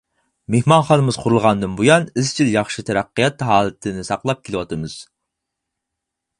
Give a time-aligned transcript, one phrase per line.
[0.53, 4.99] مېھمانخانىمىز قۇرۇلغاندىن بۇيان ئىزچىل ياخشى تەرەققىيات ھالىتىنى ساقلاپ كېلىۋاتىمىز.